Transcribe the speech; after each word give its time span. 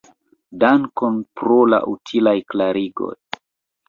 Dankon 0.61 1.19
pro 1.41 1.57
la 1.73 1.79
utilaj 1.91 2.33
klarigoj. 2.55 3.11